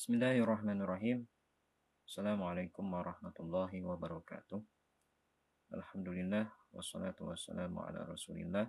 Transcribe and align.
Bismillahirrahmanirrahim. 0.00 1.28
Assalamualaikum 2.08 2.88
warahmatullahi 2.88 3.84
wabarakatuh. 3.84 4.56
Alhamdulillah 5.76 6.48
wassalatu 6.72 7.28
wassalamu 7.28 7.84
ala 7.84 8.08
Rasulillah 8.08 8.64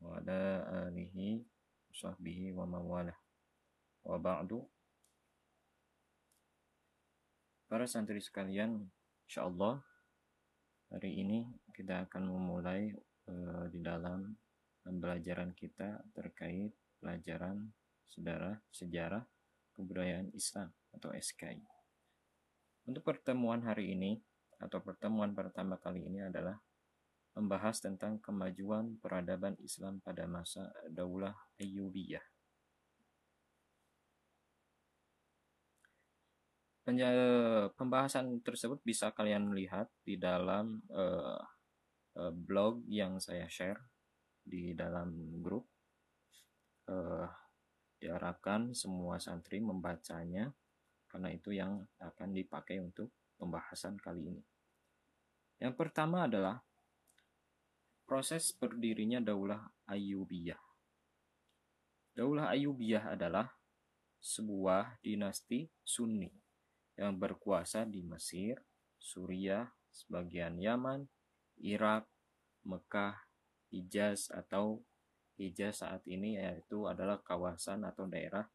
wa 0.00 0.16
ala 0.16 0.64
alihi 0.88 1.44
sahbihi 1.92 2.56
wa 2.56 2.64
mawalah. 2.64 3.12
Wa 4.08 4.16
ba'du. 4.16 4.64
Para 7.68 7.84
santri 7.84 8.24
sekalian, 8.24 8.88
insyaallah 9.28 9.84
hari 10.88 11.12
ini 11.12 11.44
kita 11.76 12.08
akan 12.08 12.24
memulai 12.24 12.88
uh, 13.28 13.68
di 13.68 13.84
dalam 13.84 14.32
pembelajaran 14.80 15.52
kita 15.52 16.08
terkait 16.16 16.72
pelajaran 17.04 17.68
sejarah 18.08 18.56
sejarah 18.72 19.33
Kebudayaan 19.74 20.30
Islam 20.34 20.70
atau 20.94 21.10
SKI. 21.10 21.62
Untuk 22.84 23.02
pertemuan 23.02 23.64
hari 23.64 23.96
ini 23.96 24.20
atau 24.60 24.78
pertemuan 24.80 25.34
pertama 25.34 25.80
kali 25.80 26.06
ini 26.06 26.22
adalah 26.22 26.56
membahas 27.34 27.82
tentang 27.82 28.22
kemajuan 28.22 29.02
peradaban 29.02 29.58
Islam 29.58 29.98
pada 29.98 30.30
masa 30.30 30.70
Daulah 30.86 31.34
Ayyubiyah. 31.58 32.22
Pembahasan 37.74 38.44
tersebut 38.44 38.78
bisa 38.84 39.10
kalian 39.10 39.56
lihat 39.56 39.88
di 40.04 40.20
dalam 40.20 40.84
uh, 40.92 41.40
blog 42.30 42.84
yang 42.86 43.16
saya 43.18 43.48
share 43.48 43.80
di 44.44 44.76
dalam 44.76 45.40
grup. 45.40 45.64
Uh, 46.84 47.24
diarahkan 48.04 48.76
semua 48.76 49.16
santri 49.16 49.64
membacanya 49.64 50.52
karena 51.08 51.32
itu 51.32 51.56
yang 51.56 51.80
akan 52.04 52.36
dipakai 52.36 52.84
untuk 52.84 53.08
pembahasan 53.40 53.96
kali 53.96 54.28
ini. 54.28 54.44
Yang 55.56 55.74
pertama 55.80 56.28
adalah 56.28 56.60
proses 58.04 58.52
berdirinya 58.52 59.24
Daulah 59.24 59.64
Ayyubiyah. 59.88 60.60
Daulah 62.12 62.52
Ayyubiyah 62.52 63.16
adalah 63.16 63.48
sebuah 64.20 65.00
dinasti 65.00 65.72
Sunni 65.80 66.28
yang 67.00 67.16
berkuasa 67.16 67.88
di 67.88 68.04
Mesir, 68.04 68.60
Suriah, 69.00 69.66
sebagian 69.90 70.60
Yaman, 70.60 71.08
Irak, 71.62 72.04
Mekah, 72.66 73.18
Hijaz 73.70 74.30
atau 74.30 74.82
Hijaz 75.34 75.82
saat 75.82 76.02
ini 76.06 76.38
yaitu 76.38 76.86
adalah 76.86 77.18
kawasan 77.18 77.82
atau 77.82 78.06
daerah 78.06 78.46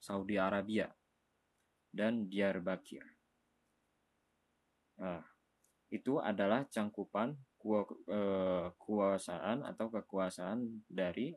Saudi 0.00 0.40
Arabia 0.40 0.88
dan 1.92 2.26
Diyarbakir. 2.26 3.04
Nah, 5.00 5.22
itu 5.92 6.18
adalah 6.18 6.66
cangkupan 6.66 7.34
eh, 7.34 8.66
kekuasaan 8.74 9.64
atau 9.68 9.86
kekuasaan 9.92 10.88
dari 10.88 11.32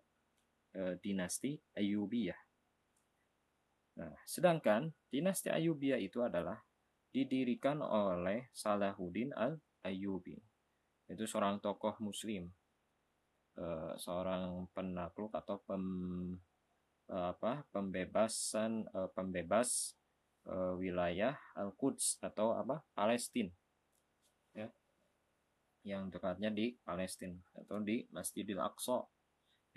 eh, 0.76 0.96
dinasti 1.00 1.56
Ayyubiyah. 1.78 2.42
Nah, 3.98 4.14
sedangkan 4.24 4.94
dinasti 5.10 5.50
Ayyubiyah 5.50 6.00
itu 6.02 6.22
adalah 6.22 6.62
didirikan 7.10 7.82
oleh 7.82 8.54
Salahuddin 8.54 9.34
al-Ayyubi. 9.34 10.38
Itu 11.08 11.24
seorang 11.26 11.64
tokoh 11.64 11.98
muslim 12.04 12.52
uh, 13.58 13.94
seorang 13.98 14.70
penakluk 14.72 15.34
atau 15.34 15.62
pem 15.66 15.86
uh, 17.12 17.28
apa 17.34 17.66
pembebasan 17.74 18.86
uh, 18.94 19.10
pembebas 19.12 19.98
uh, 20.48 20.78
wilayah 20.78 21.36
Al-Quds 21.58 22.22
atau 22.24 22.56
apa 22.56 22.86
Palestina 22.94 23.52
ya. 24.54 24.70
Yang 25.88 26.20
dekatnya 26.20 26.50
di 26.52 26.76
Palestina 26.84 27.38
atau 27.56 27.80
di 27.80 28.04
Masjidil 28.12 28.60
Aqsa. 28.60 29.04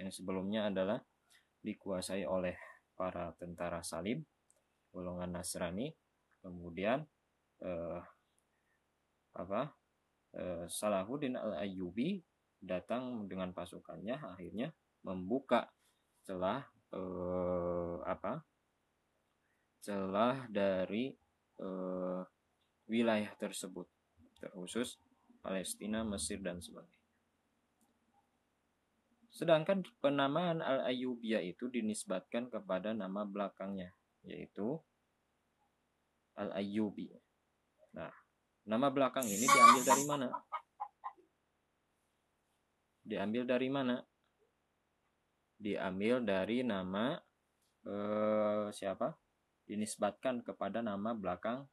Yang 0.00 0.22
sebelumnya 0.22 0.72
adalah 0.72 0.98
dikuasai 1.60 2.24
oleh 2.24 2.56
para 2.96 3.30
tentara 3.36 3.84
Salib 3.84 4.24
golongan 4.90 5.38
Nasrani. 5.38 5.92
Kemudian 6.40 7.04
uh, 7.62 8.00
apa 9.36 9.70
uh, 10.34 10.64
Salahuddin 10.66 11.36
al-Ayyubi 11.36 12.29
datang 12.60 13.24
dengan 13.24 13.56
pasukannya 13.56 14.20
akhirnya 14.20 14.70
membuka 15.02 15.72
celah 16.28 16.62
eh, 16.92 17.96
apa 18.04 18.44
celah 19.80 20.44
dari 20.52 21.08
eh, 21.60 22.22
wilayah 22.86 23.32
tersebut 23.40 23.88
terkhusus 24.36 25.00
Palestina, 25.40 26.04
Mesir 26.04 26.40
dan 26.44 26.60
sebagainya. 26.60 27.00
Sedangkan 29.30 29.86
penamaan 30.04 30.60
Al-Ayyubiyah 30.60 31.40
itu 31.40 31.72
dinisbatkan 31.72 32.52
kepada 32.52 32.92
nama 32.92 33.24
belakangnya 33.24 33.94
yaitu 34.26 34.76
Al-Ayyubi. 36.36 37.08
Nah, 37.96 38.12
nama 38.68 38.92
belakang 38.92 39.24
ini 39.24 39.48
diambil 39.48 39.82
dari 39.86 40.04
mana? 40.04 40.28
Diambil 43.10 43.42
dari 43.42 43.66
mana? 43.66 43.98
Diambil 45.58 46.22
dari 46.22 46.62
nama 46.62 47.18
eh, 47.82 48.70
siapa? 48.70 49.10
Dinisbatkan 49.66 50.46
kepada 50.46 50.78
nama 50.78 51.10
belakang 51.10 51.66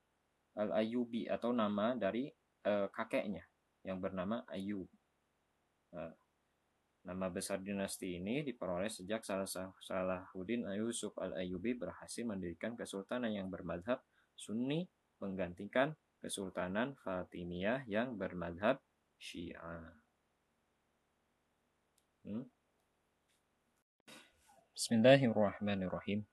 Al-Ayyubi 0.57 1.29
atau 1.29 1.53
nama 1.53 1.93
dari 1.93 2.25
eh, 2.65 2.87
kakeknya 2.89 3.45
yang 3.85 4.01
bernama 4.01 4.41
Ayyub. 4.49 4.89
Nah, 5.93 6.11
nama 7.07 7.31
besar 7.31 7.61
dinasti 7.61 8.19
ini 8.19 8.43
diperoleh 8.43 8.91
sejak 8.91 9.23
salah 9.23 9.47
Salahuddin 9.79 10.67
Yusuf 10.75 11.15
Al-Ayyubi 11.15 11.77
berhasil 11.77 12.25
mendirikan 12.25 12.73
kesultanan 12.73 13.31
yang 13.31 13.47
bermadhab 13.47 14.01
Sunni 14.35 14.89
menggantikan 15.21 15.93
Kesultanan 16.17 16.97
Fatimiyah 16.97 17.85
yang 17.85 18.17
bermadhab 18.17 18.81
Syiah. 19.21 19.93
Hmm? 22.27 22.43
Bismillahirrahmanirrahim. 24.75 26.27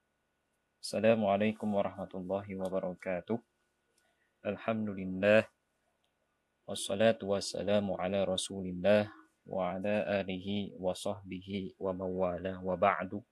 Assalamualaikum 0.82 1.70
warahmatullahi 1.70 2.50
wabarakatuh. 2.58 3.38
Alhamdulillah. 4.42 5.46
Wassalatu 6.66 7.30
wassalamu 7.30 7.94
ala 7.94 8.26
rasulillah 8.26 9.06
wa 9.46 9.78
ala 9.78 10.02
alihi 10.18 10.74
wa 10.82 10.98
sahbihi 10.98 11.78
wa 11.78 11.94
mawala 11.94 12.58
wa 12.58 12.74
ba'du. 12.74 13.22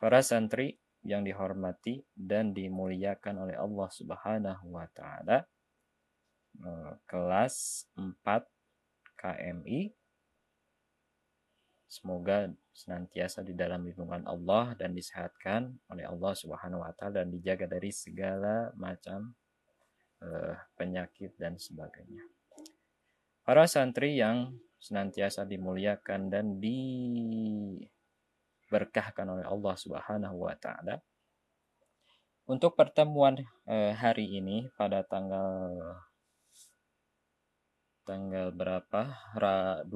Para 0.00 0.24
santri 0.24 0.80
yang 1.04 1.20
dihormati 1.20 2.00
dan 2.16 2.56
dimuliakan 2.56 3.44
oleh 3.44 3.60
Allah 3.60 3.88
Subhanahu 3.92 4.72
wa 4.72 4.88
taala. 4.88 5.44
Eh, 6.56 6.92
kelas 7.04 7.84
4 8.00 8.55
KMI. 9.26 9.90
Semoga 11.86 12.50
senantiasa 12.70 13.42
di 13.42 13.54
dalam 13.58 13.82
lindungan 13.82 14.22
Allah 14.26 14.74
dan 14.78 14.94
disehatkan 14.94 15.78
oleh 15.90 16.06
Allah 16.06 16.34
Subhanahu 16.34 16.80
wa 16.82 16.92
taala 16.94 17.24
dan 17.24 17.30
dijaga 17.34 17.66
dari 17.66 17.90
segala 17.90 18.70
macam 18.78 19.34
uh, 20.22 20.54
penyakit 20.78 21.34
dan 21.38 21.58
sebagainya. 21.58 22.22
Para 23.46 23.66
santri 23.70 24.18
yang 24.18 24.58
senantiasa 24.82 25.46
dimuliakan 25.46 26.30
dan 26.30 26.58
diberkahkan 26.58 29.26
oleh 29.26 29.46
Allah 29.46 29.74
Subhanahu 29.78 30.38
wa 30.42 30.54
taala. 30.58 30.98
Untuk 32.46 32.78
pertemuan 32.78 33.42
uh, 33.66 33.90
hari 33.94 34.38
ini 34.38 34.70
pada 34.78 35.02
tanggal 35.02 35.74
tanggal 38.06 38.54
berapa? 38.54 39.34
20 39.34 39.90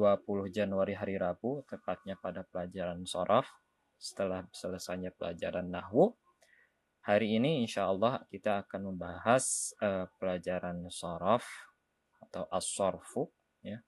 Januari 0.51 0.99
hari 0.99 1.15
Rabu, 1.15 1.63
tepatnya 1.71 2.19
pada 2.19 2.43
pelajaran 2.43 3.07
sorof. 3.07 3.47
Setelah 3.95 4.43
selesainya 4.51 5.15
pelajaran 5.15 5.71
Nahwu, 5.71 6.11
hari 7.07 7.39
ini 7.39 7.63
insya 7.63 7.87
Allah 7.87 8.19
kita 8.27 8.67
akan 8.67 8.93
membahas 8.93 9.77
uh, 9.79 10.11
pelajaran 10.19 10.83
sorof 10.91 11.47
atau 12.19 12.51
as-sorfu. 12.51 13.31
Ya. 13.63 13.79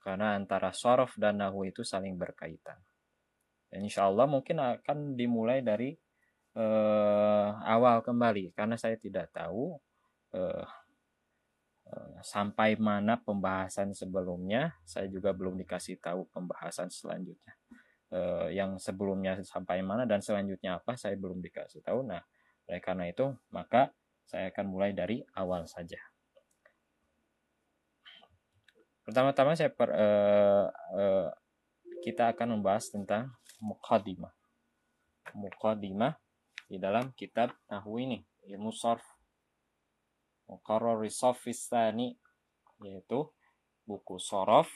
Karena 0.00 0.38
antara 0.38 0.72
sorof 0.72 1.12
dan 1.20 1.44
Nahwu 1.44 1.68
itu 1.68 1.84
saling 1.84 2.16
berkaitan. 2.16 2.80
Dan 3.68 3.84
insya 3.84 4.06
Allah 4.08 4.24
mungkin 4.30 4.62
akan 4.62 5.18
dimulai 5.18 5.60
dari 5.60 5.92
uh, 6.54 7.48
awal 7.66 8.06
kembali, 8.06 8.54
karena 8.54 8.78
saya 8.78 8.94
tidak 9.02 9.34
tahu 9.34 9.74
uh, 10.38 10.64
sampai 12.24 12.78
mana 12.80 13.20
pembahasan 13.20 13.94
sebelumnya 13.94 14.74
saya 14.82 15.06
juga 15.06 15.30
belum 15.30 15.58
dikasih 15.60 16.00
tahu 16.02 16.26
pembahasan 16.32 16.90
selanjutnya 16.90 17.54
uh, 18.14 18.48
yang 18.50 18.78
sebelumnya 18.78 19.42
sampai 19.42 19.82
mana 19.82 20.06
dan 20.06 20.22
selanjutnya 20.22 20.78
apa 20.78 20.94
saya 20.94 21.18
belum 21.18 21.42
dikasih 21.42 21.82
tahu. 21.82 22.06
Nah, 22.06 22.22
oleh 22.70 22.80
karena 22.80 23.10
itu 23.10 23.34
maka 23.50 23.90
saya 24.24 24.48
akan 24.54 24.66
mulai 24.70 24.90
dari 24.94 25.20
awal 25.36 25.66
saja. 25.68 25.98
Pertama-tama 29.04 29.52
saya 29.52 29.68
per, 29.68 29.92
uh, 29.92 30.66
uh, 30.96 31.28
kita 32.00 32.32
akan 32.32 32.56
membahas 32.56 32.88
tentang 32.88 33.36
muqaddimah. 33.60 34.32
Muqaddimah 35.36 36.16
di 36.64 36.80
dalam 36.80 37.12
kitab 37.12 37.52
Nahwu 37.68 38.00
ini, 38.00 38.24
ilmu 38.48 38.72
sorf. 38.72 39.04
Muqarrar 40.50 41.00
Sofistani 41.08 42.16
yaitu 42.82 43.32
buku 43.88 44.20
sorof 44.20 44.68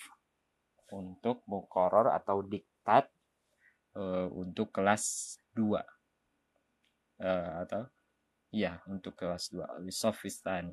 untuk 0.88 1.44
mukoror 1.44 2.08
atau 2.12 2.40
diktat 2.40 3.12
uh, 3.96 4.28
untuk 4.32 4.72
kelas 4.72 5.36
2 5.52 5.76
uh, 5.76 5.82
atau 7.64 7.84
ya 8.48 8.80
untuk 8.88 9.12
kelas 9.12 9.52
2 9.52 9.84
Sofistani 9.92 10.72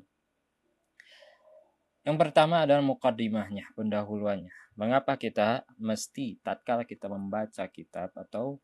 yang 2.06 2.22
pertama 2.22 2.62
adalah 2.62 2.86
mukaddimahnya, 2.86 3.74
pendahuluannya. 3.74 4.54
Mengapa 4.78 5.18
kita 5.18 5.66
mesti 5.74 6.38
tatkala 6.38 6.86
kita 6.86 7.10
membaca 7.10 7.66
kitab 7.66 8.14
atau 8.14 8.62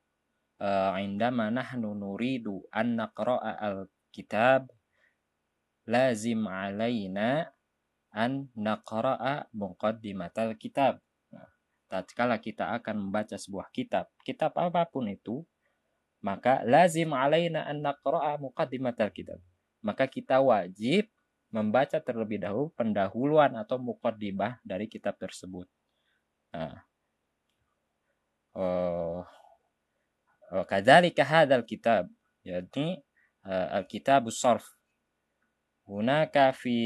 uh, 0.63 0.95
indama 1.03 1.51
nahnu 1.51 1.91
nuridu 1.91 2.63
an 2.71 3.03
naqra'a 3.03 3.59
al-kitab 3.59 4.71
lazim 5.89 6.47
alaina 6.47 7.51
an 8.13 8.53
naqra'a 8.55 9.49
muqaddimatal 9.57 10.55
kitab. 10.61 11.01
Nah, 11.33 11.49
tatkala 11.89 12.39
kita 12.39 12.71
akan 12.77 13.09
membaca 13.09 13.35
sebuah 13.35 13.73
kitab, 13.73 14.07
kitab 14.23 14.53
apa 14.55 14.85
pun 14.87 15.09
itu, 15.09 15.43
maka 16.23 16.63
lazim 16.63 17.17
alaina 17.17 17.65
an 17.67 17.83
naqra'a 17.83 18.39
muqaddimatal 18.39 19.11
kitab. 19.11 19.41
Maka 19.83 20.07
kita 20.07 20.39
wajib 20.39 21.11
membaca 21.53 22.01
terlebih 22.01 22.41
dahulu 22.41 22.73
pendahuluan 22.73 23.53
atau 23.61 23.77
mukaddimah 23.77 24.57
dari 24.65 24.89
kitab 24.89 25.21
tersebut. 25.21 25.69
Nah, 26.57 26.81
oh, 28.57 29.21
oh 30.49 30.65
kadzalika 30.65 31.25
hadzal 31.25 31.65
kitab 31.69 32.09
yakni 32.41 33.05
uh, 33.45 33.81
al-kitab 33.81 34.33
sarf 34.33 34.65
hunaka 35.93 36.57
fi 36.57 36.77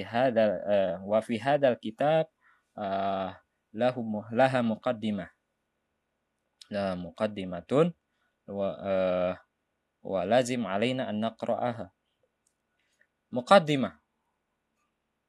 hadzal 0.00 0.52
uh, 0.64 0.94
wa 1.04 1.20
fi 1.20 1.36
hadzal 1.36 1.76
kitab 1.76 2.24
uh, 2.80 3.36
lahu 3.76 4.24
laha 4.32 4.64
muqaddimah 4.64 5.28
la 6.72 6.96
muqaddimatun 6.96 7.92
wa 8.48 8.68
uh, 8.80 9.32
wa 10.00 10.20
lazim 10.24 10.64
alaina 10.64 11.04
an 11.12 11.20
naqra'aha 11.20 11.92
muqaddimah 13.28 14.00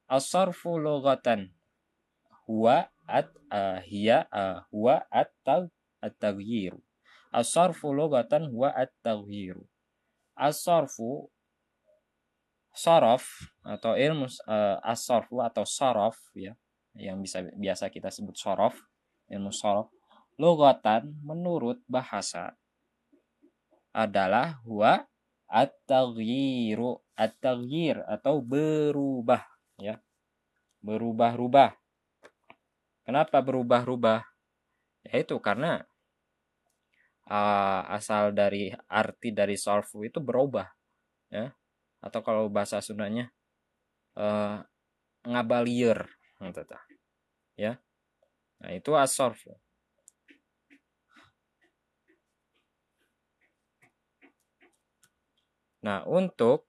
As-sarfu 0.08 0.80
lughatan 0.80 1.52
huwa 2.48 2.88
at 3.12 3.28
uh, 3.52 3.84
hiya 3.84 4.24
uh, 4.32 4.64
huwa 4.72 5.04
at 5.12 5.36
at-taghyir. 6.00 6.80
As-sarfu 7.36 7.92
lughatan 7.92 8.48
huwa 8.48 8.72
at-taghyir. 8.72 9.60
As-sarfu 10.32 11.28
saraf 12.78 13.26
atau 13.66 13.98
ilmu 13.98 14.30
uh, 14.46 14.78
as-sarfu 14.86 15.42
atau 15.42 15.66
saraf 15.66 16.14
ya 16.38 16.54
yang 16.94 17.18
bisa 17.26 17.42
biasa 17.58 17.90
kita 17.90 18.14
sebut 18.14 18.38
saraf 18.38 18.78
ilmu 19.34 19.50
saraf 19.50 19.90
lugatan 20.38 21.10
menurut 21.26 21.82
bahasa 21.90 22.54
adalah 23.90 24.62
huwa 24.62 25.02
at-taghyiru 25.50 27.02
at-taghyir 27.18 28.06
atau 28.06 28.46
berubah 28.46 29.42
ya 29.82 29.98
berubah-ubah 30.86 31.74
kenapa 33.02 33.42
berubah-ubah 33.42 34.22
yaitu 35.10 35.42
karena 35.42 35.82
uh, 37.26 37.82
asal 37.90 38.30
dari 38.30 38.70
arti 38.86 39.34
dari 39.34 39.58
solve 39.58 40.06
itu 40.06 40.22
berubah 40.22 40.70
ya 41.34 41.50
atau 42.04 42.20
kalau 42.22 42.48
bahasa 42.48 42.82
Sundanya 42.84 43.30
uh, 44.18 44.62
ngabalier 45.26 46.08
gitu 46.38 46.64
ya. 47.58 47.82
Nah 48.62 48.72
itu 48.74 48.92
asorf 48.94 49.42
nah 55.78 56.04
untuk 56.10 56.68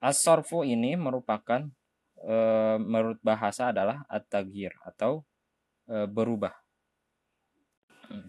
As-sorfu 0.00 0.64
ini 0.64 0.96
merupakan 0.96 1.68
e, 2.16 2.36
menurut 2.80 3.20
bahasa 3.20 3.68
adalah 3.68 4.00
at-taghyir 4.08 4.72
atau 4.80 5.28
e, 5.84 6.08
berubah. 6.08 6.56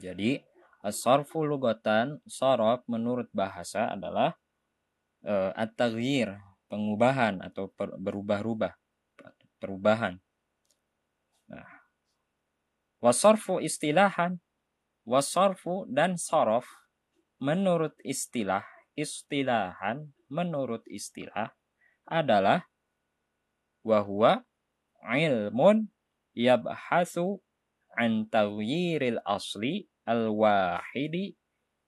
Jadi 0.03 0.43
as-sorfu 0.81 1.45
lugatan 1.45 2.17
sorof 2.25 2.81
menurut 2.89 3.29
bahasa 3.33 3.93
adalah 3.93 4.33
e, 5.21 5.33
at-taghyir, 5.53 6.41
pengubahan 6.65 7.41
atau 7.45 7.69
per, 7.69 7.93
berubah-ubah, 8.01 8.73
perubahan. 9.61 10.17
Nah, 11.51 11.69
wasorfu 12.97 13.61
istilahan, 13.61 14.41
wasorfu 15.05 15.85
dan 15.85 16.17
sorof 16.17 16.65
menurut 17.37 17.93
istilah, 18.01 18.65
istilahan 18.97 20.09
menurut 20.31 20.81
istilah 20.89 21.53
adalah 22.07 22.65
wahwa 23.83 24.45
ilmun 25.03 25.89
yabhasu 26.37 27.41
an 27.97 28.29
taghyiril 28.31 29.19
asli 29.27 29.90
al-wahidi 30.07 31.37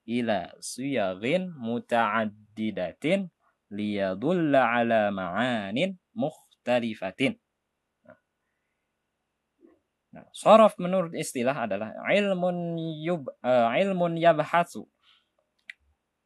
ila 0.10 0.52
suyaghin 0.60 1.52
muta'addidatin 1.56 3.32
liyadulla 3.72 4.84
ala 4.84 5.10
ma'anin 5.10 5.98
mukhtalifatin. 6.14 7.40
Nah, 10.14 10.30
sorof 10.30 10.78
menurut 10.78 11.18
istilah 11.18 11.66
adalah 11.66 11.90
ilmun 12.14 12.78
yub, 13.02 13.34
uh, 13.42 13.74
ilmun 13.74 14.14
yabhasu. 14.14 14.86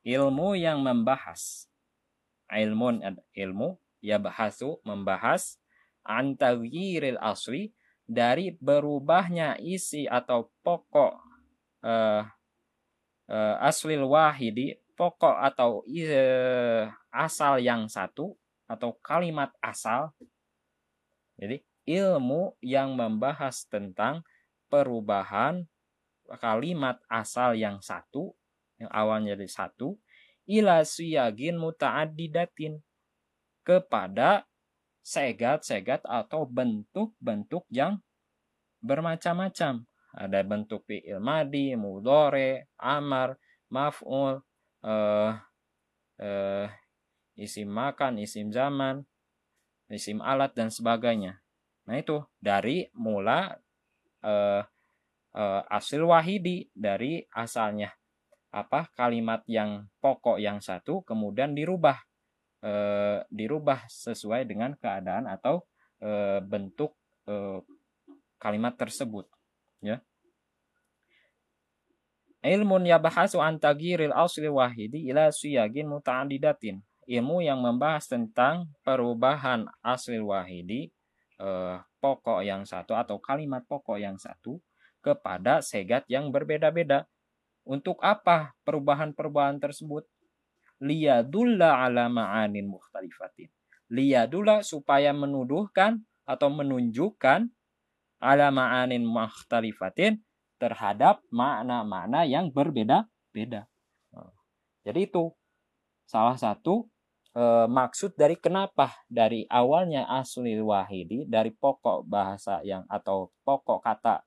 Ilmu 0.03 0.59
yang 0.59 0.83
membahas 0.83 1.67
ilmun 2.51 3.03
ilmu 3.35 3.75
ya 3.99 4.15
bahasu 4.15 4.79
membahas 4.87 5.59
antawiril 6.07 7.19
asli 7.19 7.75
dari 8.07 8.55
berubahnya 8.55 9.59
isi 9.59 10.07
atau 10.07 10.47
pokok 10.63 11.19
uh, 11.87 13.55
aslil 13.63 14.03
wahidi 14.03 14.75
pokok 14.99 15.39
atau 15.39 15.87
uh, 15.87 16.83
asal 17.15 17.63
yang 17.63 17.87
satu 17.87 18.35
atau 18.67 18.99
kalimat 18.99 19.55
asal 19.63 20.11
jadi 21.39 21.63
ilmu 21.87 22.59
yang 22.59 22.99
membahas 22.99 23.63
tentang 23.71 24.27
perubahan 24.67 25.63
kalimat 26.43 26.99
asal 27.07 27.55
yang 27.55 27.79
satu 27.79 28.35
yang 28.75 28.91
awalnya 28.91 29.39
dari 29.39 29.47
satu 29.47 29.95
ila 30.47 30.83
suyagin 30.83 31.55
muta'addidatin 31.55 32.83
kepada 33.63 34.47
segat-segat 35.03 36.03
atau 36.03 36.43
bentuk-bentuk 36.43 37.63
yang 37.71 37.99
bermacam-macam. 38.83 39.87
Ada 40.17 40.41
bentuk 40.41 40.81
fi'il 40.89 41.21
madi, 41.21 41.77
mudore, 41.77 42.73
amar, 42.81 43.37
maf'ul, 43.69 44.41
uh, 44.81 45.31
uh, 46.17 46.65
isim 47.37 47.69
makan, 47.69 48.17
isim 48.17 48.49
zaman, 48.49 49.05
isim 49.93 50.17
alat 50.25 50.57
dan 50.57 50.73
sebagainya. 50.73 51.37
Nah 51.85 51.95
itu 52.01 52.25
dari 52.41 52.89
mula 52.97 53.53
uh, 54.25 54.61
uh, 55.37 55.61
asil 55.69 56.01
wahidi 56.09 56.65
dari 56.73 57.21
asalnya. 57.37 57.93
Apa? 58.49 58.89
Kalimat 58.97 59.45
yang 59.45 59.85
pokok 60.01 60.41
yang 60.41 60.57
satu 60.63 61.05
kemudian 61.05 61.53
dirubah. 61.53 61.99
E, 62.57 62.73
dirubah 63.29 63.85
sesuai 63.85 64.49
dengan 64.49 64.73
keadaan 64.73 65.29
atau 65.29 65.61
e, 66.01 66.41
bentuk 66.41 66.97
e, 67.29 67.61
kalimat 68.41 68.73
tersebut 68.73 69.29
ya 69.81 70.01
ilmun 72.41 72.87
yabahasu 72.87 73.41
an 73.43 73.59
tagiril 73.59 74.13
asli 74.13 74.47
wahidi 74.47 75.09
ila 75.11 75.29
suyagin 75.33 75.89
muta'adidatin 75.89 76.81
ilmu 77.07 77.39
yang 77.43 77.63
membahas 77.63 78.07
tentang 78.07 78.67
perubahan 78.83 79.65
asli 79.79 80.19
wahidi 80.19 80.91
eh, 81.39 81.77
pokok 82.03 82.43
yang 82.43 82.67
satu 82.67 82.93
atau 82.93 83.17
kalimat 83.17 83.63
pokok 83.63 83.97
yang 83.97 84.19
satu 84.19 84.59
kepada 85.07 85.63
segat 85.63 86.03
yang 86.11 86.29
berbeda-beda. 86.35 87.07
Untuk 87.67 87.99
apa 88.03 88.55
perubahan-perubahan 88.63 89.59
tersebut? 89.59 90.07
Liyadulla 90.83 91.83
ala 91.83 92.07
ma'anin 92.07 92.67
mukhtalifatin. 92.67 93.51
Liyadulla 93.91 94.63
supaya 94.63 95.11
menuduhkan 95.15 96.03
atau 96.27 96.51
menunjukkan 96.51 97.47
ala 98.17 98.49
ma'anin 98.49 99.05
terhadap 100.57 101.21
makna-makna 101.29 102.25
yang 102.25 102.49
berbeda-beda. 102.49 103.69
Jadi 104.81 104.99
itu 105.03 105.35
salah 106.07 106.39
satu 106.39 106.87
e, 107.35 107.43
maksud 107.67 108.15
dari 108.15 108.39
kenapa 108.39 108.95
dari 109.11 109.43
awalnya 109.51 110.07
asli 110.07 110.55
wahidi 110.63 111.27
dari 111.27 111.51
pokok 111.51 112.07
bahasa 112.07 112.63
yang 112.63 112.87
atau 112.87 113.35
pokok 113.43 113.83
kata 113.83 114.23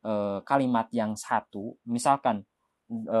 e, 0.00 0.40
kalimat 0.48 0.88
yang 0.96 1.12
satu 1.12 1.76
misalkan 1.84 2.40
e, 2.88 3.20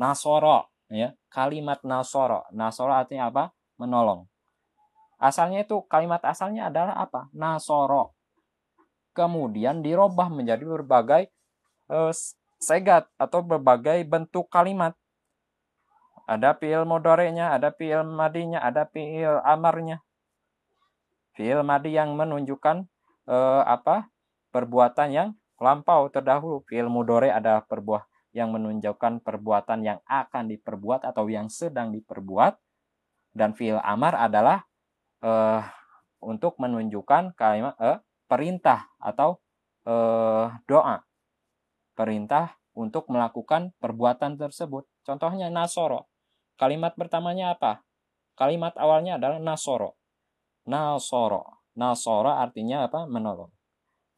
nasoro 0.00 0.72
ya 0.88 1.12
kalimat 1.28 1.84
nasoro. 1.84 2.48
Nasoro 2.56 2.96
artinya 2.96 3.28
apa? 3.28 3.52
Menolong. 3.76 4.24
Asalnya 5.20 5.68
itu 5.68 5.84
kalimat 5.84 6.24
asalnya 6.24 6.72
adalah 6.72 6.96
apa? 6.96 7.28
Nasoro 7.36 8.13
kemudian 9.14 9.80
dirubah 9.80 10.26
menjadi 10.28 10.66
berbagai 10.66 11.30
e, 11.86 11.98
segat 12.58 13.06
atau 13.16 13.40
berbagai 13.40 14.02
bentuk 14.04 14.50
kalimat 14.50 14.98
ada 16.24 16.56
fi'il 16.56 16.88
mudorenya, 16.88 17.52
ada 17.52 17.68
fi'il 17.68 18.00
madinya, 18.00 18.64
ada 18.64 18.88
fi'il 18.88 19.44
amarnya. 19.44 20.00
Fi'il 21.36 21.60
madi 21.60 21.92
yang 21.92 22.16
menunjukkan 22.16 22.88
eh, 23.28 23.62
apa? 23.64 24.08
perbuatan 24.54 25.08
yang 25.10 25.28
lampau 25.58 26.08
terdahulu. 26.08 26.64
Fi'il 26.64 26.88
mudore 26.88 27.28
ada 27.28 27.60
perbuah 27.66 28.06
yang 28.32 28.54
menunjukkan 28.54 29.20
perbuatan 29.20 29.82
yang 29.82 29.98
akan 30.06 30.48
diperbuat 30.48 31.04
atau 31.04 31.28
yang 31.28 31.52
sedang 31.52 31.92
diperbuat. 31.92 32.56
Dan 33.34 33.52
fi'il 33.52 33.82
amar 33.84 34.16
adalah 34.16 34.64
eh, 35.20 35.60
untuk 36.24 36.56
menunjukkan 36.56 37.36
kalimat 37.36 37.76
eh, 37.82 38.00
perintah 38.34 38.90
atau 38.98 39.38
eh, 39.86 40.46
doa. 40.66 40.98
Perintah 41.94 42.58
untuk 42.74 43.06
melakukan 43.06 43.70
perbuatan 43.78 44.34
tersebut. 44.34 44.82
Contohnya 45.06 45.46
nasoro. 45.46 46.10
Kalimat 46.58 46.98
pertamanya 46.98 47.54
apa? 47.54 47.86
Kalimat 48.34 48.74
awalnya 48.74 49.14
adalah 49.14 49.38
nasoro. 49.38 49.94
Nasoro. 50.66 51.62
Nasoro 51.78 52.34
artinya 52.34 52.90
apa? 52.90 53.06
Menolong. 53.06 53.54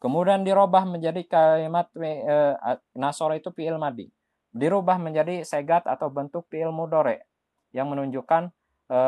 Kemudian 0.01 0.41
dirubah 0.45 0.89
menjadi 0.89 1.21
kalimat 1.29 1.89
e, 2.01 2.37
nasoro 2.97 3.37
itu 3.37 3.53
fi'il 3.53 3.77
madi. 3.77 4.09
Dirubah 4.57 4.97
menjadi 4.97 5.45
segat 5.45 5.85
atau 5.85 6.09
bentuk 6.09 6.49
fi'il 6.49 6.73
mudore 6.73 7.29
yang 7.77 7.93
menunjukkan 7.93 8.49
e, 8.89 8.99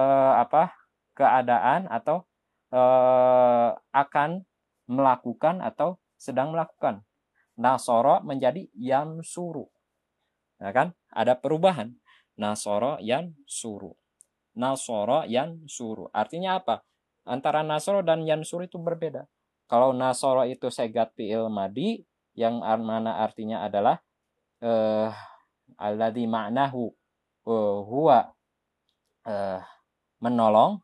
apa? 0.44 0.76
keadaan 1.18 1.90
atau 1.90 2.22
e, 2.70 2.82
akan 3.90 4.46
melakukan 4.88 5.60
atau 5.60 6.00
sedang 6.18 6.56
melakukan. 6.56 7.04
Nasoro 7.58 8.24
menjadi 8.24 8.66
yang 8.74 9.20
suruh. 9.20 9.68
Ya 10.58 10.72
kan? 10.74 10.96
Ada 11.12 11.38
perubahan. 11.38 11.94
Nasoro 12.38 12.98
yang 13.02 13.34
suru. 13.46 13.94
Nasoro 14.56 15.26
yang 15.26 15.62
suru. 15.70 16.10
Artinya 16.10 16.58
apa? 16.58 16.82
Antara 17.28 17.62
Nasoro 17.62 18.00
dan 18.02 18.24
yang 18.24 18.42
suru 18.42 18.66
itu 18.66 18.78
berbeda. 18.78 19.26
Kalau 19.68 19.92
Nasoro 19.92 20.48
itu 20.48 20.70
segat 20.72 21.12
fi'il 21.18 21.50
madi, 21.52 22.00
yang 22.38 22.62
mana 22.62 23.20
artinya 23.20 23.66
adalah 23.66 23.98
eh, 24.62 25.10
alladhi 25.76 26.24
ma'nahu 26.24 26.90
uh, 27.44 27.78
huwa 27.84 28.32
uh, 29.28 29.60
menolong 30.24 30.80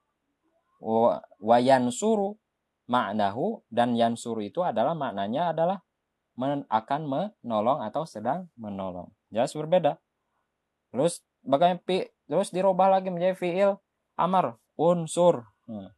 wa 1.41 1.57
yansuru 1.57 2.37
ma'nahu 2.91 3.65
dan 3.73 3.97
yansuru 3.97 4.45
itu 4.45 4.61
adalah 4.61 4.93
maknanya 4.93 5.57
adalah 5.57 5.79
men, 6.37 6.69
akan 6.69 7.03
menolong 7.09 7.81
atau 7.85 8.05
sedang 8.05 8.51
menolong. 8.59 9.13
Jelas 9.33 9.57
berbeda. 9.57 9.99
Terus 10.93 11.25
bagaimana 11.43 11.81
pi 11.83 12.07
terus 12.29 12.53
dirubah 12.55 12.89
lagi 12.89 13.09
menjadi 13.11 13.35
fiil 13.37 13.71
amar 14.15 14.57
unsur. 14.79 15.49
Nah, 15.67 15.91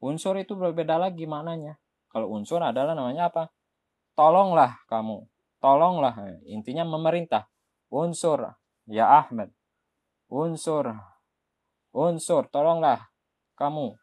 unsur 0.00 0.36
itu 0.38 0.54
berbeda 0.54 1.00
lagi 1.00 1.24
maknanya. 1.24 1.80
Kalau 2.12 2.32
unsur 2.32 2.62
adalah 2.62 2.96
namanya 2.96 3.28
apa? 3.28 3.52
Tolonglah 4.16 4.80
kamu. 4.88 5.28
Tolonglah. 5.60 6.14
Intinya 6.48 6.86
memerintah. 6.86 7.48
Unsur. 7.92 8.56
Ya 8.88 9.08
Ahmad 9.08 9.52
unsur. 10.30 10.94
Unsur. 11.94 12.42
Tolonglah 12.50 13.08
kamu 13.56 13.96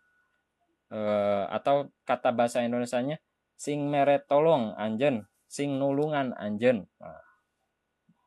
e, 0.93 1.01
atau 1.49 1.89
kata 2.05 2.29
bahasa 2.29 2.61
Indonesia-nya 2.61 3.17
sing 3.57 3.89
meret 3.89 4.29
tolong 4.29 4.77
anjen 4.77 5.25
sing 5.49 5.81
nulungan 5.81 6.37
anjen 6.37 6.85
nah, 7.01 7.23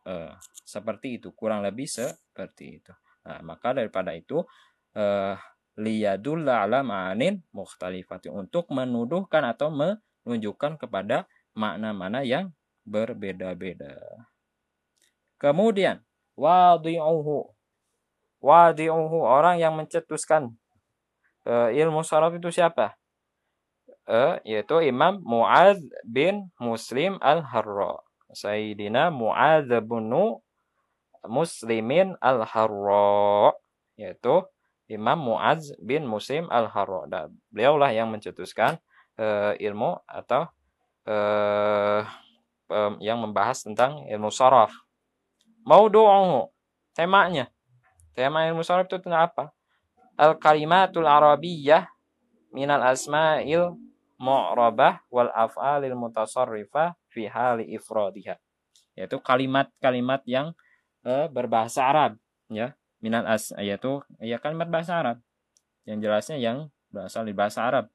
Eh, 0.07 0.33
seperti 0.63 1.19
itu 1.19 1.35
kurang 1.35 1.67
lebih 1.67 1.91
seperti 1.91 2.79
itu. 2.79 2.95
Nah, 3.27 3.43
maka 3.43 3.75
daripada 3.75 4.15
itu 4.15 4.39
eh, 4.95 5.35
liyadulla 5.83 6.63
ala 6.63 6.87
ma'anin 6.87 7.43
mukhtalifati 7.51 8.31
untuk 8.31 8.71
menuduhkan 8.71 9.43
atau 9.43 9.75
menunjukkan 9.75 10.79
kepada 10.79 11.27
makna-makna 11.59 12.23
yang 12.23 12.55
berbeda-beda. 12.87 13.99
Kemudian 15.43 16.07
wadi'uhu 16.39 17.51
wadi'uhu 18.47 19.19
orang 19.27 19.59
yang 19.59 19.75
mencetuskan 19.75 20.55
uh, 21.47 21.71
ilmu 21.73 22.03
saraf 22.03 22.35
itu 22.37 22.51
siapa 22.53 22.99
uh, 24.11 24.37
yaitu 24.45 24.83
Imam 24.85 25.23
Mu'adz 25.23 25.81
bin 26.05 26.51
Muslim 26.61 27.17
al-Harra 27.23 28.03
Sayyidina 28.35 29.15
Mu'adz 29.15 29.71
bin 29.71 30.13
Muslimin 31.27 32.19
al-Harra 32.21 33.55
yaitu 33.97 34.45
Imam 34.87 35.19
Mu'adz 35.19 35.75
bin 35.83 36.07
Muslim 36.07 36.47
al-Harra. 36.47 37.11
Dan 37.11 37.35
beliaulah 37.51 37.91
yang 37.91 38.11
mencetuskan 38.11 38.79
uh, 39.19 39.53
ilmu 39.59 39.99
atau 40.07 40.47
uh, 41.11 42.07
um, 42.71 42.93
yang 43.03 43.19
membahas 43.19 43.67
tentang 43.67 44.07
ilmu 44.07 44.31
saraf. 44.31 44.71
Maudu'uhu, 45.67 46.55
temanya. 46.95 47.51
Tema 48.15 48.47
ilmu 48.47 48.63
saraf 48.63 48.87
itu 48.87 49.03
tentang 49.03 49.27
apa? 49.27 49.45
Al-kalimatul 50.17 51.05
arabiyyah 51.05 51.85
minal 52.57 52.81
asma'il 52.89 53.77
mu'rabah 54.17 55.05
wal 55.13 55.29
af'alil 55.29 55.93
mutasarrifah 55.93 56.97
fi 57.13 57.29
hali 57.29 57.77
ifradiha. 57.77 58.41
Yaitu 58.97 59.21
kalimat-kalimat 59.21 60.25
yang 60.25 60.57
uh, 61.05 61.29
berbahasa 61.29 61.85
Arab 61.85 62.13
ya. 62.49 62.73
Minal 63.05 63.29
as 63.29 63.53
yaitu 63.61 64.01
ya 64.25 64.41
kalimat 64.41 64.73
bahasa 64.73 64.97
Arab. 64.97 65.21
Yang 65.85 66.09
jelasnya 66.09 66.37
yang 66.41 66.73
berasal 66.89 67.29
dari 67.29 67.37
bahasa 67.37 67.61
Arab. 67.69 67.93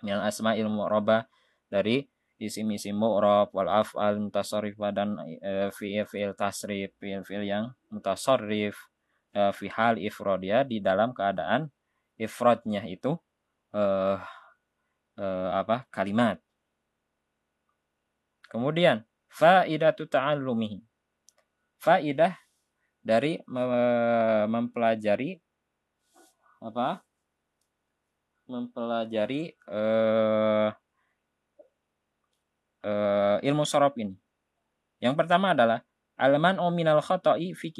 Yang 0.00 0.20
asma 0.24 0.56
ilmu 0.56 0.88
roba 0.88 1.28
dari 1.68 2.08
isim-isim 2.40 2.96
mu'rab 2.96 3.52
wal 3.52 3.68
af'al 3.68 4.16
mutasarrifah 4.16 4.90
dan 4.96 5.20
uh, 5.20 5.68
fi'il 5.76 6.08
fi'il 6.08 6.32
tasrif 6.32 6.96
fi'il 6.96 7.20
fi'il 7.20 7.44
yang 7.44 7.76
mutasarrif 7.92 8.93
uh, 9.34 9.52
fi 9.52 9.66
hal 9.68 9.98
ifradiyah 9.98 10.64
di 10.64 10.80
dalam 10.80 11.12
keadaan 11.12 11.68
ifradnya 12.16 12.86
itu 12.86 13.18
uh, 13.74 14.18
uh, 15.18 15.50
apa 15.52 15.86
kalimat 15.90 16.38
Kemudian 18.54 19.02
faidatu 19.26 20.06
ta'allumihi. 20.06 20.78
Faidah 21.82 22.38
dari 23.02 23.42
mempelajari 24.46 25.42
apa? 26.62 27.02
Mempelajari 28.46 29.58
uh, 29.66 30.70
uh, 32.86 33.36
ilmu 33.42 33.66
sorob 33.66 33.98
ini. 33.98 34.14
Yang 35.02 35.18
pertama 35.18 35.50
adalah 35.50 35.82
alman 36.14 36.58
minal 36.74 37.02
khoto'i 37.02 37.54
fi 37.54 37.70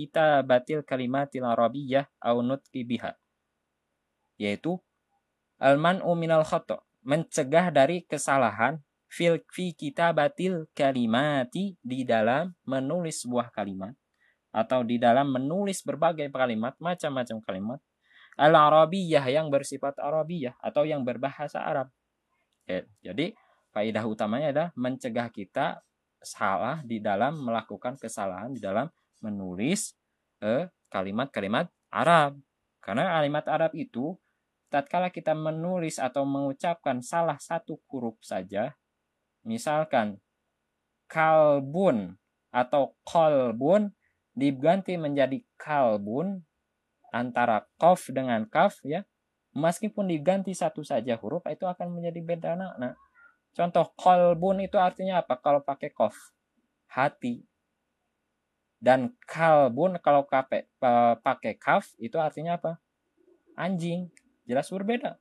batil 0.42 0.82
kalimatil 0.82 1.46
arabiyyah 1.46 2.06
au 2.22 2.42
nutqi 2.42 2.82
biha. 2.82 3.14
Yaitu 4.38 4.78
alman 5.62 6.02
minal 6.18 6.42
khoto' 6.42 6.82
mencegah 7.04 7.70
dari 7.70 8.02
kesalahan 8.08 8.80
fil 9.06 9.38
fi 9.52 9.70
kitabatil 9.76 10.66
kalimati 10.74 11.78
di 11.78 12.02
dalam 12.02 12.50
menulis 12.66 13.22
sebuah 13.22 13.54
kalimat 13.54 13.94
atau 14.50 14.82
di 14.82 14.98
dalam 14.98 15.30
menulis 15.30 15.84
berbagai 15.86 16.30
kalimat 16.34 16.74
macam-macam 16.82 17.38
kalimat 17.42 17.80
al 18.34 18.54
arabiyah 18.54 19.22
yang 19.30 19.46
bersifat 19.50 19.94
arabiyah 20.02 20.58
atau 20.58 20.82
yang 20.82 21.06
berbahasa 21.06 21.62
Arab 21.62 21.90
jadi 22.98 23.34
faidah 23.70 24.04
utamanya 24.06 24.50
adalah 24.50 24.70
mencegah 24.74 25.30
kita 25.30 25.82
salah 26.24 26.80
di 26.82 26.98
dalam 26.98 27.44
melakukan 27.44 27.94
kesalahan 28.00 28.50
di 28.50 28.60
dalam 28.60 28.88
menulis 29.22 29.94
eh, 30.42 30.68
kalimat-kalimat 30.90 31.70
Arab. 31.92 32.36
Karena 32.82 33.16
kalimat 33.20 33.44
Arab 33.48 33.72
itu 33.72 34.18
tatkala 34.68 35.08
kita 35.08 35.32
menulis 35.32 36.02
atau 36.02 36.26
mengucapkan 36.26 37.00
salah 37.00 37.38
satu 37.38 37.78
huruf 37.88 38.18
saja, 38.20 38.74
misalkan 39.46 40.18
kalbun 41.06 42.18
atau 42.50 42.98
kolbun 43.06 43.94
diganti 44.34 44.98
menjadi 44.98 45.38
kalbun 45.54 46.42
antara 47.14 47.62
kof 47.78 48.10
dengan 48.10 48.42
kaf 48.50 48.82
ya 48.82 49.06
meskipun 49.54 50.10
diganti 50.10 50.50
satu 50.50 50.82
saja 50.82 51.14
huruf 51.14 51.46
itu 51.46 51.62
akan 51.62 51.94
menjadi 51.94 52.20
beda 52.22 52.50
nah 52.58 52.94
contoh 53.54 53.86
kolbun 53.94 54.60
itu 54.60 54.76
artinya 54.76 55.22
apa? 55.22 55.38
Kalau 55.38 55.62
pakai 55.62 55.94
kof 55.94 56.14
hati. 56.90 57.46
Dan 58.76 59.16
kalbun 59.24 59.96
kalau 60.04 60.28
pakai 60.28 60.68
pakai 61.24 61.56
kaf 61.56 61.94
itu 61.96 62.20
artinya 62.20 62.60
apa? 62.60 62.76
Anjing. 63.56 64.12
Jelas 64.44 64.68
berbeda. 64.68 65.16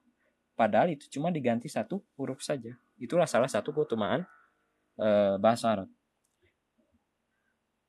Padahal 0.54 0.94
itu 0.94 1.08
cuma 1.10 1.32
diganti 1.32 1.72
satu 1.72 2.04
huruf 2.20 2.44
saja. 2.44 2.76
Itulah 3.00 3.26
salah 3.26 3.48
satu 3.48 3.74
keutamaan 3.74 4.28
e, 5.00 5.40
bahasa 5.40 5.74
Arab. 5.74 5.90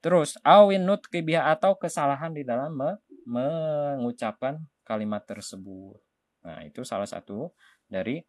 Terus 0.01 0.37
awin 0.47 0.85
nutki 0.85 1.21
atau 1.37 1.77
kesalahan 1.77 2.33
di 2.33 2.47
dalam 2.47 2.73
me 2.73 2.97
mengucapkan 3.25 4.61
kalimat 4.85 5.25
tersebut. 5.25 5.97
Nah, 6.45 6.61
itu 6.61 6.85
salah 6.85 7.09
satu 7.09 7.49
dari 7.89 8.21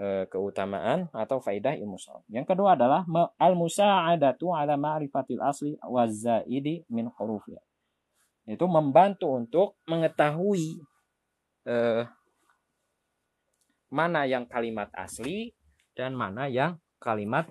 keutamaan 0.00 1.12
atau 1.12 1.44
faidah 1.44 1.76
ilmu 1.76 2.00
sharaf. 2.00 2.24
Yang 2.32 2.56
kedua 2.56 2.72
adalah 2.72 3.04
al-musa'adatu 3.36 4.48
ala 4.48 4.80
ma'rifatil 4.80 5.44
asli 5.44 5.76
wa 5.84 6.08
zaidi 6.08 6.88
min 6.88 7.12
hurufnya. 7.12 7.60
Itu 8.48 8.64
membantu 8.64 9.28
untuk 9.30 9.76
mengetahui 9.84 10.80
e, 11.68 11.76
mana 13.92 14.24
yang 14.24 14.48
kalimat 14.48 14.88
asli 14.96 15.52
dan 15.92 16.16
mana 16.16 16.48
yang 16.48 16.80
kalimat 16.96 17.46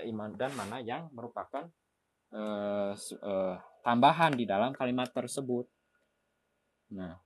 iman 0.00 0.34
dan 0.34 0.50
mana 0.56 0.80
yang 0.80 1.12
merupakan 1.12 1.68
e, 2.32 2.42
e, 2.98 3.32
tambahan 3.84 4.32
di 4.34 4.48
dalam 4.48 4.72
kalimat 4.72 5.12
tersebut. 5.12 5.68
Nah, 6.96 7.20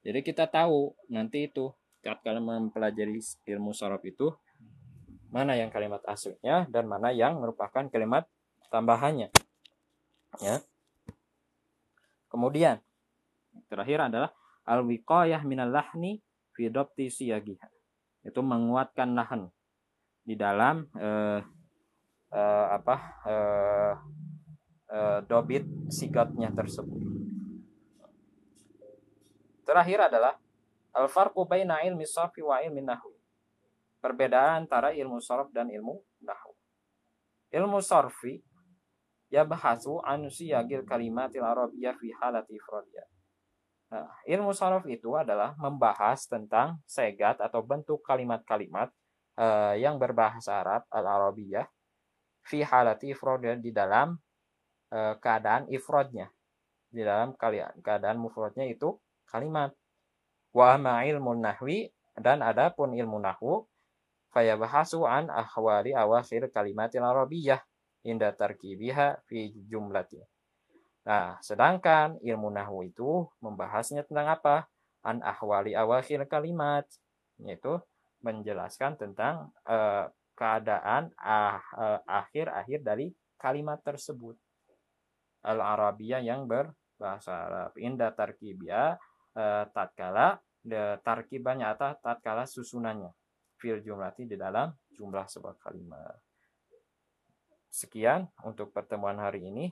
jadi 0.00 0.22
kita 0.22 0.46
tahu 0.46 0.94
nanti 1.10 1.50
itu 1.50 1.68
saat 2.04 2.20
kalian 2.20 2.44
mempelajari 2.44 3.16
ilmu 3.48 3.72
sorof 3.72 4.04
itu 4.04 4.28
mana 5.32 5.56
yang 5.56 5.72
kalimat 5.72 6.04
aslinya 6.04 6.68
dan 6.68 6.84
mana 6.84 7.08
yang 7.16 7.40
merupakan 7.40 7.88
kalimat 7.88 8.28
tambahannya. 8.68 9.32
Ya. 10.44 10.60
Kemudian 12.28 12.84
terakhir 13.72 14.12
adalah 14.12 14.30
al-wiqayah 14.68 15.40
minal 15.48 15.72
lahni 15.72 16.20
fi 16.52 16.68
dhabti 16.68 17.08
siyagiha. 17.08 17.72
Itu 18.20 18.44
menguatkan 18.44 19.16
lahan 19.16 19.48
di 20.28 20.36
dalam 20.36 20.84
eh, 21.00 21.40
eh, 22.30 22.66
apa 22.68 22.96
eh, 23.24 23.94
eh, 24.92 25.18
dobit 25.24 25.64
sigatnya 25.88 26.52
tersebut. 26.52 27.00
Terakhir 29.64 30.12
adalah 30.12 30.43
al-farqu 30.94 31.42
baina 31.44 31.82
ilmi 31.82 32.06
sarfi 32.06 32.40
wa 32.40 32.62
ilmi 32.62 32.80
nahwi. 32.80 33.18
Perbedaan 33.98 34.64
antara 34.64 34.94
ilmu 34.94 35.18
sarf 35.18 35.50
dan 35.50 35.68
ilmu 35.68 35.98
nahwu. 36.22 36.54
Ilmu 37.50 37.78
sarfi 37.82 38.38
yabhasu 39.32 39.98
an 40.06 40.30
siyagil 40.30 40.86
kalimatil 40.86 41.42
arabiyyah 41.42 41.94
fi 41.98 42.08
halati 42.22 42.54
ifradiyah. 42.54 43.08
Nah, 43.94 44.10
ilmu 44.26 44.50
sarf 44.50 44.86
itu 44.90 45.14
adalah 45.14 45.54
membahas 45.54 46.26
tentang 46.26 46.82
segat 46.86 47.38
atau 47.38 47.62
bentuk 47.62 48.02
kalimat-kalimat 48.02 48.90
uh, 49.38 49.74
yang 49.78 49.98
berbahasa 49.98 50.62
Arab 50.66 50.82
al-Arabiyah 50.90 51.66
fi 52.42 52.66
halati 52.66 53.14
ifradiyah 53.14 53.58
di 53.60 53.70
dalam 53.70 54.18
uh, 54.90 55.14
keadaan 55.18 55.70
ifrodnya. 55.70 56.26
Di 56.90 57.02
dalam 57.02 57.34
keadaan 57.82 58.18
mufradnya 58.18 58.70
itu 58.70 58.94
kalimat. 59.26 59.74
Wa 60.54 60.78
ma 60.78 61.02
ilmu 61.02 61.34
nahwi 61.34 61.90
dan 62.14 62.38
adapun 62.38 62.94
ilmu 62.94 63.18
nahwu 63.18 63.66
fayabahasu 64.30 65.02
an 65.02 65.26
ahwali 65.26 65.90
awakhir 65.90 66.46
kalimatil 66.54 67.02
arabiyyah 67.02 67.58
inda 68.06 68.30
tarkibiha 68.30 69.26
fi 69.26 69.50
jumlati. 69.66 70.22
Nah, 71.04 71.36
sedangkan 71.42 72.22
ilmu 72.22 72.54
nahwu 72.54 72.86
itu 72.86 73.26
membahasnya 73.42 74.06
tentang 74.06 74.30
apa? 74.30 74.70
An 75.04 75.20
ahwali 75.20 75.76
awakhir 75.76 76.24
kalimat, 76.30 76.88
yaitu 77.42 77.76
menjelaskan 78.24 78.96
tentang 78.96 79.52
uh, 79.68 80.08
keadaan 80.32 81.12
ah, 81.20 81.60
uh, 81.76 82.00
akhir-akhir 82.08 82.80
dari 82.80 83.12
kalimat 83.36 83.84
tersebut. 83.84 84.38
Al-Arabiyah 85.44 86.24
yang 86.24 86.48
berbahasa 86.48 87.36
Arab. 87.36 87.76
Inda 87.76 88.08
tarkibiyah 88.16 88.96
uh, 89.36 89.64
tatkala 89.70 90.40
de, 90.64 90.98
tarkibannya 91.04 91.74
atau 91.76 91.94
tatkala 92.00 92.48
susunannya 92.48 93.12
fil 93.60 93.78
jumlati 93.84 94.26
di 94.26 94.36
dalam 94.38 94.72
jumlah 94.94 95.26
sebuah 95.28 95.56
kalimat. 95.60 96.18
Sekian 97.70 98.30
untuk 98.46 98.70
pertemuan 98.70 99.18
hari 99.18 99.46
ini. 99.50 99.70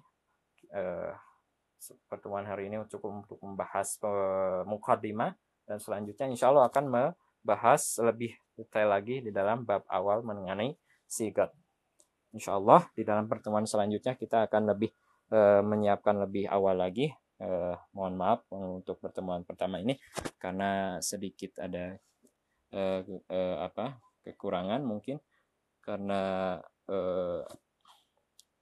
Uh, 0.72 1.12
pertemuan 2.07 2.46
hari 2.46 2.70
ini 2.70 2.79
cukup 2.87 3.27
untuk 3.27 3.38
membahas 3.42 3.98
uh, 4.07 4.62
mukadimah 4.70 5.35
dan 5.66 5.83
selanjutnya 5.83 6.31
insya 6.31 6.55
Allah 6.55 6.70
akan 6.70 6.85
membahas 6.87 7.98
lebih 7.98 8.38
detail 8.55 8.94
lagi 8.94 9.18
di 9.18 9.35
dalam 9.35 9.66
bab 9.66 9.83
awal 9.90 10.22
mengenai 10.22 10.79
sigat. 11.07 11.51
Insya 12.33 12.57
Allah 12.57 12.87
di 12.94 13.03
dalam 13.03 13.27
pertemuan 13.27 13.66
selanjutnya 13.66 14.14
kita 14.14 14.46
akan 14.46 14.72
lebih 14.72 14.90
uh, 15.35 15.61
menyiapkan 15.61 16.22
lebih 16.22 16.48
awal 16.48 16.79
lagi 16.79 17.11
eh, 17.42 17.74
mohon 17.98 18.14
maaf 18.14 18.46
untuk 18.55 19.02
pertemuan 19.02 19.42
pertama 19.42 19.83
ini 19.83 19.98
karena 20.38 21.02
sedikit 21.02 21.59
ada 21.59 21.98
eh, 22.70 23.00
eh, 23.28 23.57
apa 23.59 23.98
kekurangan 24.22 24.87
mungkin 24.87 25.18
karena 25.83 26.57
eh, 26.87 27.42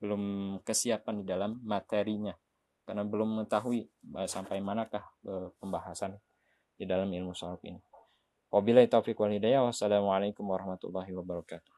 belum 0.01 0.23
kesiapan 0.65 1.21
di 1.21 1.25
dalam 1.29 1.61
materinya 1.61 2.33
karena 2.89 3.07
belum 3.07 3.39
mengetahui 3.39 3.87
eh, 4.19 4.29
sampai 4.29 4.59
manakah 4.65 5.05
eh, 5.29 5.49
pembahasan 5.61 6.17
di 6.75 6.89
dalam 6.89 7.13
ilmu 7.13 7.37
sarf 7.37 7.61
ini. 7.69 7.79
Wabillahi 8.51 8.91
taufiq 8.91 9.15
wal 9.15 9.31
hidayah. 9.31 9.63
Wassalamualaikum 9.63 10.43
warahmatullahi 10.43 11.13
wabarakatuh. 11.15 11.71